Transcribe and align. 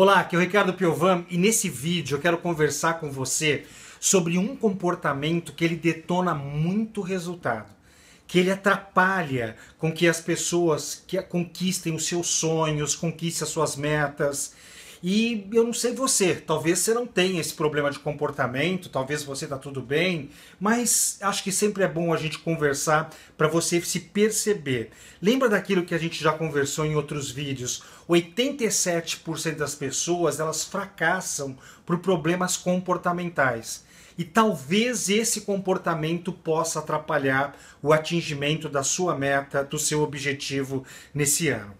Olá, 0.00 0.20
aqui 0.20 0.36
é 0.36 0.38
o 0.38 0.40
Ricardo 0.40 0.74
Piovan 0.74 1.24
e 1.28 1.36
nesse 1.36 1.68
vídeo 1.68 2.14
eu 2.14 2.20
quero 2.20 2.38
conversar 2.38 3.00
com 3.00 3.10
você 3.10 3.66
sobre 3.98 4.38
um 4.38 4.54
comportamento 4.54 5.52
que 5.52 5.64
ele 5.64 5.74
detona 5.74 6.32
muito 6.32 7.00
resultado, 7.00 7.66
que 8.24 8.38
ele 8.38 8.52
atrapalha 8.52 9.56
com 9.76 9.92
que 9.92 10.06
as 10.06 10.20
pessoas 10.20 11.02
que 11.04 11.20
conquistem 11.20 11.96
os 11.96 12.06
seus 12.06 12.28
sonhos, 12.28 12.94
conquistem 12.94 13.44
as 13.44 13.48
suas 13.48 13.74
metas, 13.74 14.54
e 15.02 15.48
eu 15.52 15.64
não 15.64 15.72
sei 15.72 15.92
você, 15.92 16.34
talvez 16.34 16.80
você 16.80 16.92
não 16.92 17.06
tenha 17.06 17.40
esse 17.40 17.54
problema 17.54 17.90
de 17.90 17.98
comportamento, 17.98 18.88
talvez 18.88 19.22
você 19.22 19.46
tá 19.46 19.56
tudo 19.56 19.80
bem, 19.80 20.30
mas 20.58 21.18
acho 21.20 21.44
que 21.44 21.52
sempre 21.52 21.84
é 21.84 21.88
bom 21.88 22.12
a 22.12 22.16
gente 22.16 22.38
conversar 22.38 23.10
para 23.36 23.46
você 23.46 23.80
se 23.80 24.00
perceber. 24.00 24.90
Lembra 25.22 25.48
daquilo 25.48 25.84
que 25.84 25.94
a 25.94 25.98
gente 25.98 26.22
já 26.22 26.32
conversou 26.32 26.84
em 26.84 26.96
outros 26.96 27.30
vídeos? 27.30 27.82
87% 28.08 29.56
das 29.56 29.74
pessoas, 29.74 30.40
elas 30.40 30.64
fracassam 30.64 31.56
por 31.86 31.98
problemas 31.98 32.56
comportamentais. 32.56 33.86
E 34.16 34.24
talvez 34.24 35.08
esse 35.08 35.42
comportamento 35.42 36.32
possa 36.32 36.80
atrapalhar 36.80 37.56
o 37.80 37.92
atingimento 37.92 38.68
da 38.68 38.82
sua 38.82 39.14
meta, 39.14 39.62
do 39.62 39.78
seu 39.78 40.02
objetivo 40.02 40.84
nesse 41.14 41.48
ano. 41.48 41.72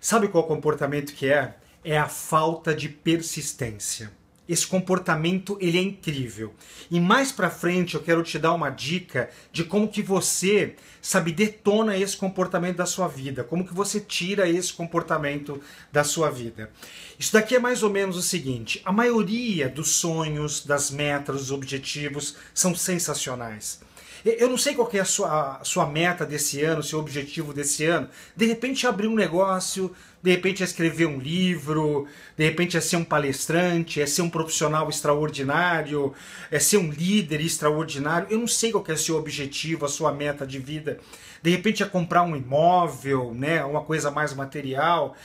Sabe 0.00 0.28
qual 0.28 0.44
comportamento 0.44 1.12
que 1.12 1.26
é? 1.26 1.56
É 1.84 1.98
a 1.98 2.08
falta 2.08 2.74
de 2.74 2.88
persistência. 2.88 4.12
Esse 4.48 4.66
comportamento 4.66 5.56
ele 5.60 5.78
é 5.78 5.80
incrível. 5.80 6.52
E 6.90 6.98
mais 6.98 7.30
para 7.30 7.48
frente 7.48 7.94
eu 7.94 8.02
quero 8.02 8.20
te 8.24 8.36
dar 8.36 8.52
uma 8.52 8.68
dica 8.68 9.30
de 9.52 9.62
como 9.62 9.86
que 9.86 10.02
você, 10.02 10.74
sabe, 11.00 11.30
detona 11.30 11.96
esse 11.96 12.16
comportamento 12.16 12.78
da 12.78 12.86
sua 12.86 13.06
vida, 13.06 13.44
como 13.44 13.64
que 13.64 13.72
você 13.72 14.00
tira 14.00 14.48
esse 14.48 14.72
comportamento 14.72 15.62
da 15.92 16.02
sua 16.02 16.30
vida. 16.30 16.68
Isso 17.16 17.32
daqui 17.32 17.54
é 17.54 17.60
mais 17.60 17.84
ou 17.84 17.90
menos 17.90 18.16
o 18.16 18.22
seguinte: 18.22 18.82
a 18.84 18.90
maioria 18.90 19.68
dos 19.68 19.90
sonhos, 19.90 20.66
das 20.66 20.90
metas, 20.90 21.36
dos 21.36 21.50
objetivos 21.52 22.34
são 22.52 22.74
sensacionais. 22.74 23.80
Eu 24.24 24.48
não 24.48 24.58
sei 24.58 24.74
qual 24.74 24.90
é 24.92 24.98
a 24.98 25.04
sua, 25.04 25.56
a 25.56 25.64
sua 25.64 25.86
meta 25.86 26.26
desse 26.26 26.62
ano, 26.62 26.82
seu 26.82 26.98
objetivo 26.98 27.54
desse 27.54 27.86
ano. 27.86 28.08
De 28.36 28.46
repente 28.46 28.86
abrir 28.86 29.06
um 29.06 29.14
negócio, 29.14 29.94
de 30.22 30.30
repente 30.30 30.62
é 30.62 30.66
escrever 30.66 31.06
um 31.06 31.18
livro, 31.18 32.06
de 32.36 32.44
repente 32.44 32.76
é 32.76 32.80
ser 32.80 32.96
um 32.96 33.04
palestrante, 33.04 34.00
é 34.00 34.06
ser 34.06 34.20
um 34.22 34.28
profissional 34.28 34.88
extraordinário, 34.90 36.12
é 36.50 36.58
ser 36.58 36.76
um 36.76 36.90
líder 36.90 37.40
extraordinário. 37.40 38.28
Eu 38.30 38.38
não 38.38 38.46
sei 38.46 38.70
qual 38.70 38.84
é 38.88 38.92
o 38.92 38.98
seu 38.98 39.16
objetivo, 39.16 39.86
a 39.86 39.88
sua 39.88 40.12
meta 40.12 40.46
de 40.46 40.58
vida. 40.58 40.98
De 41.42 41.50
repente 41.50 41.82
é 41.82 41.86
comprar 41.86 42.22
um 42.22 42.36
imóvel, 42.36 43.32
né, 43.34 43.64
uma 43.64 43.82
coisa 43.82 44.10
mais 44.10 44.34
material. 44.34 45.16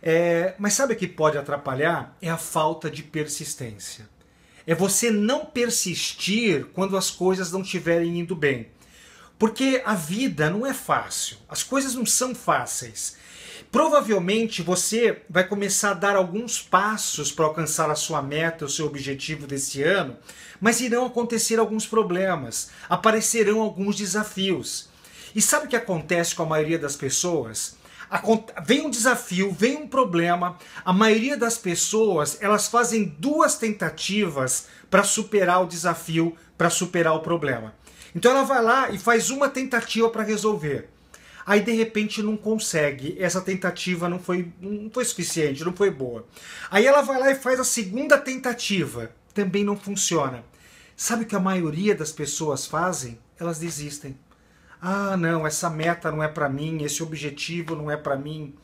É, 0.00 0.54
mas 0.58 0.74
sabe 0.74 0.94
o 0.94 0.96
que 0.96 1.08
pode 1.08 1.36
atrapalhar? 1.36 2.16
É 2.22 2.30
a 2.30 2.36
falta 2.36 2.88
de 2.88 3.02
persistência. 3.02 4.08
É 4.68 4.74
você 4.74 5.10
não 5.10 5.46
persistir 5.46 6.66
quando 6.74 6.94
as 6.98 7.10
coisas 7.10 7.50
não 7.50 7.62
estiverem 7.62 8.18
indo 8.18 8.36
bem. 8.36 8.68
Porque 9.38 9.80
a 9.82 9.94
vida 9.94 10.50
não 10.50 10.66
é 10.66 10.74
fácil, 10.74 11.38
as 11.48 11.62
coisas 11.62 11.94
não 11.94 12.04
são 12.04 12.34
fáceis. 12.34 13.16
Provavelmente 13.72 14.60
você 14.60 15.22
vai 15.30 15.48
começar 15.48 15.92
a 15.92 15.94
dar 15.94 16.16
alguns 16.16 16.60
passos 16.60 17.32
para 17.32 17.46
alcançar 17.46 17.90
a 17.90 17.94
sua 17.94 18.20
meta, 18.20 18.66
o 18.66 18.68
seu 18.68 18.84
objetivo 18.84 19.46
desse 19.46 19.82
ano, 19.82 20.18
mas 20.60 20.82
irão 20.82 21.06
acontecer 21.06 21.58
alguns 21.58 21.86
problemas, 21.86 22.68
aparecerão 22.90 23.62
alguns 23.62 23.96
desafios. 23.96 24.90
E 25.34 25.40
sabe 25.40 25.64
o 25.64 25.68
que 25.70 25.76
acontece 25.76 26.34
com 26.34 26.42
a 26.42 26.46
maioria 26.46 26.78
das 26.78 26.94
pessoas? 26.94 27.77
Vem 28.64 28.86
um 28.86 28.90
desafio, 28.90 29.52
vem 29.52 29.76
um 29.76 29.88
problema, 29.88 30.56
a 30.84 30.92
maioria 30.92 31.36
das 31.36 31.58
pessoas 31.58 32.38
elas 32.40 32.68
fazem 32.68 33.04
duas 33.18 33.56
tentativas 33.56 34.66
para 34.90 35.02
superar 35.02 35.62
o 35.62 35.66
desafio, 35.66 36.36
para 36.56 36.70
superar 36.70 37.14
o 37.14 37.20
problema. 37.20 37.74
Então 38.14 38.30
ela 38.30 38.44
vai 38.44 38.62
lá 38.62 38.90
e 38.90 38.98
faz 38.98 39.30
uma 39.30 39.48
tentativa 39.48 40.08
para 40.08 40.22
resolver 40.22 40.88
aí 41.48 41.62
de 41.62 41.72
repente 41.72 42.22
não 42.22 42.36
consegue, 42.36 43.16
essa 43.18 43.40
tentativa 43.40 44.06
não 44.06 44.18
foi, 44.18 44.52
não 44.60 44.90
foi 44.90 45.02
suficiente, 45.06 45.64
não 45.64 45.72
foi 45.72 45.90
boa. 45.90 46.26
Aí 46.70 46.86
ela 46.86 47.00
vai 47.00 47.18
lá 47.18 47.30
e 47.30 47.36
faz 47.36 47.58
a 47.58 47.64
segunda 47.64 48.18
tentativa, 48.18 49.10
também 49.32 49.64
não 49.64 49.74
funciona. 49.74 50.44
Sabe 50.94 51.24
o 51.24 51.26
que 51.26 51.34
a 51.34 51.40
maioria 51.40 51.94
das 51.94 52.12
pessoas 52.12 52.66
fazem? 52.66 53.18
Elas 53.40 53.58
desistem. 53.58 54.14
Ah, 54.80 55.16
não, 55.16 55.46
essa 55.46 55.68
meta 55.68 56.10
não 56.10 56.22
é 56.22 56.28
para 56.28 56.48
mim, 56.48 56.82
esse 56.82 57.02
objetivo 57.02 57.74
não 57.74 57.90
é 57.90 57.96
para 57.96 58.16
mim. 58.16 58.54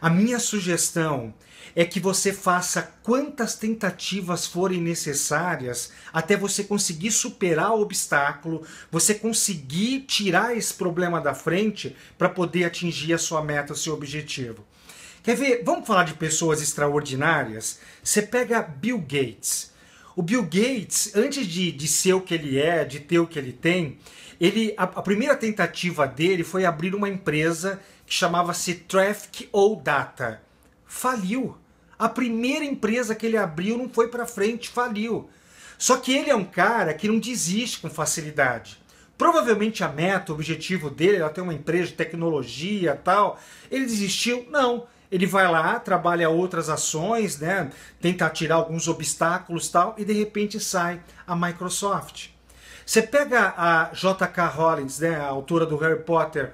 A 0.00 0.10
minha 0.10 0.38
sugestão 0.38 1.32
é 1.76 1.84
que 1.84 2.00
você 2.00 2.32
faça 2.32 2.94
quantas 3.02 3.54
tentativas 3.54 4.46
forem 4.46 4.80
necessárias 4.80 5.92
até 6.12 6.36
você 6.36 6.64
conseguir 6.64 7.10
superar 7.12 7.72
o 7.72 7.80
obstáculo, 7.80 8.66
você 8.90 9.14
conseguir 9.14 10.00
tirar 10.00 10.56
esse 10.56 10.74
problema 10.74 11.20
da 11.20 11.34
frente 11.34 11.96
para 12.18 12.28
poder 12.28 12.64
atingir 12.64 13.12
a 13.12 13.18
sua 13.18 13.42
meta, 13.42 13.72
o 13.72 13.76
seu 13.76 13.94
objetivo. 13.94 14.64
Quer 15.22 15.36
ver? 15.36 15.62
Vamos 15.64 15.86
falar 15.86 16.04
de 16.04 16.14
pessoas 16.14 16.60
extraordinárias? 16.60 17.78
Você 18.02 18.22
pega 18.22 18.60
Bill 18.60 18.98
Gates. 18.98 19.70
O 20.16 20.22
Bill 20.22 20.42
Gates, 20.42 21.12
antes 21.14 21.46
de, 21.46 21.70
de 21.70 21.88
ser 21.88 22.12
o 22.14 22.20
que 22.20 22.34
ele 22.34 22.58
é, 22.58 22.84
de 22.84 23.00
ter 23.00 23.18
o 23.18 23.26
que 23.26 23.38
ele 23.38 23.52
tem, 23.52 23.98
ele, 24.42 24.74
a, 24.76 24.82
a 24.82 25.02
primeira 25.02 25.36
tentativa 25.36 26.04
dele 26.04 26.42
foi 26.42 26.64
abrir 26.64 26.96
uma 26.96 27.08
empresa 27.08 27.80
que 28.04 28.12
chamava-se 28.12 28.74
Traffic 28.74 29.48
ou 29.52 29.76
Data. 29.76 30.42
Faliu. 30.84 31.56
A 31.96 32.08
primeira 32.08 32.64
empresa 32.64 33.14
que 33.14 33.24
ele 33.24 33.36
abriu 33.36 33.78
não 33.78 33.88
foi 33.88 34.08
para 34.08 34.26
frente, 34.26 34.68
faliu. 34.68 35.30
Só 35.78 35.96
que 35.96 36.12
ele 36.12 36.28
é 36.28 36.34
um 36.34 36.44
cara 36.44 36.92
que 36.92 37.06
não 37.06 37.20
desiste 37.20 37.78
com 37.78 37.88
facilidade. 37.88 38.82
Provavelmente 39.16 39.84
a 39.84 39.88
meta, 39.88 40.32
o 40.32 40.34
objetivo 40.34 40.90
dele 40.90 41.18
era 41.18 41.30
ter 41.30 41.40
uma 41.40 41.54
empresa 41.54 41.90
de 41.90 41.94
tecnologia 41.94 43.00
tal. 43.04 43.38
Ele 43.70 43.86
desistiu? 43.86 44.44
Não. 44.50 44.88
Ele 45.08 45.24
vai 45.24 45.48
lá, 45.48 45.78
trabalha 45.78 46.28
outras 46.28 46.68
ações, 46.68 47.38
né? 47.38 47.70
Tenta 48.00 48.28
tirar 48.28 48.56
alguns 48.56 48.88
obstáculos 48.88 49.68
tal, 49.68 49.94
e 49.96 50.04
de 50.04 50.14
repente 50.14 50.58
sai 50.58 51.00
a 51.24 51.36
Microsoft. 51.36 52.31
Você 52.84 53.02
pega 53.02 53.54
a 53.56 53.90
J.K. 53.92 54.46
Rowling, 54.48 54.88
né, 55.00 55.16
a 55.16 55.26
autora 55.26 55.64
do 55.66 55.76
Harry 55.76 56.00
Potter, 56.00 56.52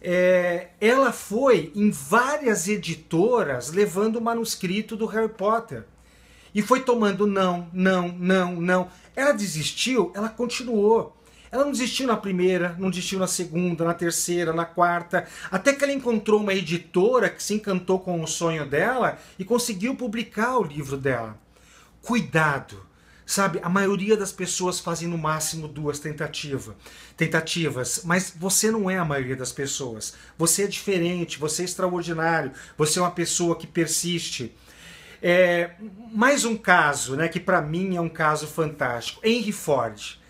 é, 0.00 0.68
ela 0.80 1.12
foi 1.12 1.72
em 1.74 1.90
várias 1.90 2.68
editoras 2.68 3.72
levando 3.72 4.16
o 4.16 4.22
manuscrito 4.22 4.96
do 4.96 5.06
Harry 5.06 5.28
Potter. 5.28 5.84
E 6.54 6.62
foi 6.62 6.80
tomando 6.80 7.26
não, 7.26 7.68
não, 7.72 8.08
não, 8.08 8.60
não. 8.60 8.88
Ela 9.14 9.32
desistiu, 9.32 10.12
ela 10.14 10.28
continuou. 10.28 11.14
Ela 11.50 11.64
não 11.64 11.72
desistiu 11.72 12.06
na 12.06 12.16
primeira, 12.16 12.74
não 12.78 12.90
desistiu 12.90 13.18
na 13.18 13.26
segunda, 13.26 13.84
na 13.84 13.94
terceira, 13.94 14.52
na 14.52 14.64
quarta, 14.64 15.26
até 15.50 15.72
que 15.72 15.84
ela 15.84 15.92
encontrou 15.92 16.40
uma 16.40 16.54
editora 16.54 17.30
que 17.30 17.42
se 17.42 17.54
encantou 17.54 18.00
com 18.00 18.22
o 18.22 18.26
sonho 18.26 18.66
dela 18.66 19.18
e 19.38 19.44
conseguiu 19.44 19.94
publicar 19.94 20.58
o 20.58 20.64
livro 20.64 20.96
dela. 20.96 21.38
Cuidado! 22.02 22.86
Sabe, 23.28 23.58
a 23.60 23.68
maioria 23.68 24.16
das 24.16 24.30
pessoas 24.30 24.78
fazem 24.78 25.08
no 25.08 25.18
máximo 25.18 25.66
duas 25.66 25.98
tentativa, 25.98 26.76
tentativas, 27.16 28.02
mas 28.04 28.32
você 28.36 28.70
não 28.70 28.88
é 28.88 28.98
a 28.98 29.04
maioria 29.04 29.34
das 29.34 29.50
pessoas. 29.50 30.14
Você 30.38 30.62
é 30.62 30.66
diferente, 30.68 31.36
você 31.36 31.62
é 31.62 31.64
extraordinário, 31.64 32.52
você 32.78 33.00
é 33.00 33.02
uma 33.02 33.10
pessoa 33.10 33.56
que 33.56 33.66
persiste. 33.66 34.54
É, 35.20 35.72
mais 36.12 36.44
um 36.44 36.56
caso, 36.56 37.16
né, 37.16 37.26
que 37.26 37.40
para 37.40 37.60
mim 37.60 37.96
é 37.96 38.00
um 38.00 38.08
caso 38.08 38.46
fantástico. 38.46 39.20
Henry 39.24 39.50
Ford. 39.50 40.20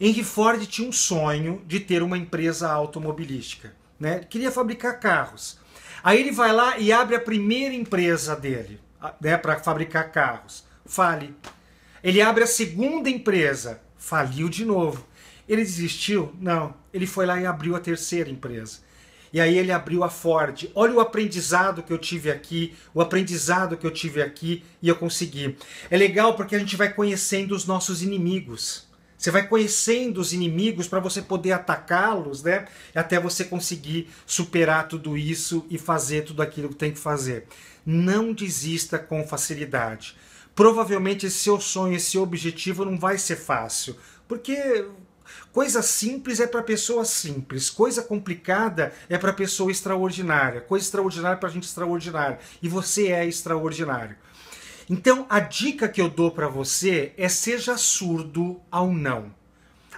Henry 0.00 0.24
Ford 0.24 0.66
tinha 0.66 0.88
um 0.88 0.92
sonho 0.92 1.62
de 1.66 1.78
ter 1.78 2.02
uma 2.02 2.16
empresa 2.16 2.70
automobilística, 2.70 3.74
né? 4.00 4.20
Queria 4.20 4.50
fabricar 4.50 4.98
carros. 4.98 5.58
Aí 6.02 6.20
ele 6.20 6.32
vai 6.32 6.52
lá 6.52 6.78
e 6.78 6.90
abre 6.90 7.16
a 7.16 7.20
primeira 7.20 7.74
empresa 7.74 8.34
dele, 8.34 8.80
né, 9.20 9.36
para 9.36 9.58
fabricar 9.58 10.10
carros. 10.10 10.64
Fale 10.86 11.34
ele 12.02 12.20
abre 12.20 12.44
a 12.44 12.46
segunda 12.46 13.08
empresa, 13.08 13.80
faliu 13.96 14.48
de 14.48 14.64
novo. 14.64 15.06
Ele 15.48 15.62
desistiu? 15.62 16.34
Não. 16.40 16.74
Ele 16.92 17.06
foi 17.06 17.26
lá 17.26 17.40
e 17.40 17.46
abriu 17.46 17.76
a 17.76 17.80
terceira 17.80 18.30
empresa. 18.30 18.78
E 19.32 19.40
aí 19.40 19.58
ele 19.58 19.72
abriu 19.72 20.02
a 20.02 20.08
Ford. 20.08 20.70
Olha 20.74 20.94
o 20.94 21.00
aprendizado 21.00 21.82
que 21.82 21.92
eu 21.92 21.98
tive 21.98 22.30
aqui, 22.30 22.74
o 22.94 23.00
aprendizado 23.00 23.76
que 23.76 23.86
eu 23.86 23.90
tive 23.90 24.22
aqui 24.22 24.64
e 24.80 24.88
eu 24.88 24.96
consegui. 24.96 25.56
É 25.90 25.96
legal 25.96 26.34
porque 26.34 26.56
a 26.56 26.58
gente 26.58 26.76
vai 26.76 26.92
conhecendo 26.92 27.54
os 27.54 27.66
nossos 27.66 28.02
inimigos. 28.02 28.86
Você 29.18 29.30
vai 29.30 29.46
conhecendo 29.46 30.20
os 30.20 30.32
inimigos 30.32 30.86
para 30.86 31.00
você 31.00 31.22
poder 31.22 31.52
atacá-los, 31.52 32.42
né? 32.42 32.66
Até 32.94 33.18
você 33.18 33.44
conseguir 33.44 34.08
superar 34.26 34.88
tudo 34.88 35.16
isso 35.16 35.66
e 35.70 35.78
fazer 35.78 36.22
tudo 36.22 36.42
aquilo 36.42 36.68
que 36.68 36.76
tem 36.76 36.92
que 36.92 36.98
fazer. 36.98 37.46
Não 37.84 38.32
desista 38.32 38.98
com 38.98 39.26
facilidade 39.26 40.16
provavelmente 40.56 41.26
esse 41.26 41.38
seu 41.38 41.60
sonho, 41.60 41.94
esse 41.94 42.16
objetivo 42.18 42.84
não 42.84 42.98
vai 42.98 43.18
ser 43.18 43.36
fácil, 43.36 43.94
porque 44.26 44.86
coisa 45.52 45.82
simples 45.82 46.40
é 46.40 46.46
para 46.46 46.62
pessoa 46.62 47.04
simples, 47.04 47.68
coisa 47.68 48.02
complicada 48.02 48.92
é 49.08 49.18
para 49.18 49.34
pessoa 49.34 49.70
extraordinária, 49.70 50.62
coisa 50.62 50.86
extraordinária 50.86 51.36
para 51.36 51.50
gente 51.50 51.64
extraordinária, 51.64 52.38
e 52.62 52.68
você 52.68 53.08
é 53.08 53.26
extraordinário. 53.26 54.16
Então, 54.88 55.26
a 55.28 55.40
dica 55.40 55.88
que 55.88 56.00
eu 56.00 56.08
dou 56.08 56.30
para 56.30 56.48
você 56.48 57.12
é 57.18 57.28
seja 57.28 57.76
surdo 57.76 58.58
ao 58.70 58.90
não. 58.90 59.34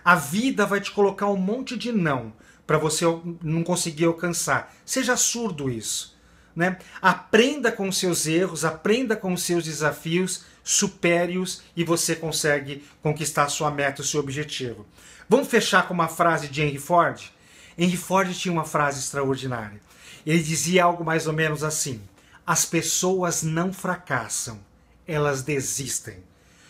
A 0.05 0.17
vida 0.17 0.67
vai 0.67 0.81
te 0.81 0.91
colocar 0.91 1.29
um 1.29 1.37
monte 1.37 1.77
de 1.77 1.93
não 1.93 2.33
para 2.67 2.79
você 2.79 3.05
não 3.43 3.63
conseguir 3.63 4.07
alcançar. 4.07 4.75
Seja 4.85 5.17
surdo 5.17 5.71
isso. 5.71 6.18
Né? 6.59 6.77
Aprenda 7.01 7.71
com 7.71 7.93
seus 7.93 8.27
erros, 8.27 8.65
aprenda 8.65 9.15
com 9.15 9.33
os 9.33 9.45
seus 9.45 9.63
desafios, 9.63 10.45
supere-os 10.65 11.63
e 11.77 11.85
você 11.85 12.17
consegue 12.17 12.85
conquistar 13.01 13.49
sua 13.49 13.71
meta, 13.71 14.03
o 14.03 14.05
seu 14.05 14.19
objetivo. 14.19 14.85
Vamos 15.29 15.47
fechar 15.47 15.87
com 15.87 15.95
uma 15.95 16.09
frase 16.09 16.49
de 16.49 16.61
Henry 16.61 16.79
Ford? 16.79 17.31
Henry 17.79 17.97
Ford 17.97 18.35
tinha 18.35 18.51
uma 18.51 18.65
frase 18.65 18.99
extraordinária. 18.99 19.81
Ele 20.27 20.43
dizia 20.43 20.83
algo 20.83 21.05
mais 21.05 21.29
ou 21.29 21.33
menos 21.33 21.63
assim: 21.63 22.03
As 22.45 22.65
pessoas 22.65 23.45
não 23.45 23.73
fracassam, 23.73 24.59
elas 25.07 25.45
desistem. 25.45 26.25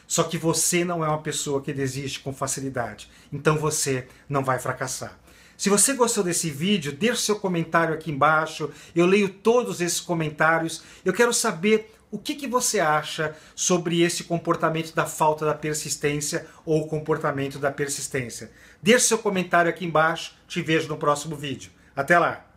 Só 0.07 0.23
que 0.23 0.37
você 0.37 0.85
não 0.85 1.03
é 1.03 1.09
uma 1.09 1.23
pessoa 1.23 1.63
que 1.63 1.73
desiste 1.73 2.21
com 2.21 2.35
facilidade. 2.35 3.09
Então 3.33 3.57
você 3.57 4.07
não 4.29 4.45
vai 4.45 4.59
fracassar. 4.59 5.19
Se 5.59 5.69
você 5.69 5.93
gostou 5.93 6.23
desse 6.23 6.49
vídeo, 6.51 6.93
deixe 6.93 7.23
seu 7.23 7.35
comentário 7.35 7.93
aqui 7.93 8.13
embaixo. 8.13 8.71
Eu 8.95 9.07
leio 9.07 9.29
todos 9.29 9.81
esses 9.81 9.99
comentários. 9.99 10.85
Eu 11.05 11.13
quero 11.13 11.35
saber 11.35 11.93
o 12.13 12.19
que, 12.19 12.37
que 12.37 12.47
você 12.47 12.79
acha 12.79 13.35
sobre 13.57 14.01
esse 14.01 14.23
comportamento 14.23 14.95
da 14.95 15.05
falta 15.05 15.45
da 15.45 15.55
persistência 15.55 16.47
ou 16.65 16.87
comportamento 16.87 17.59
da 17.59 17.73
persistência. 17.73 18.53
Deixe 18.81 19.07
seu 19.07 19.19
comentário 19.19 19.69
aqui 19.69 19.85
embaixo. 19.85 20.37
Te 20.47 20.63
vejo 20.63 20.87
no 20.87 20.97
próximo 20.97 21.35
vídeo. 21.35 21.73
Até 21.97 22.17
lá! 22.17 22.48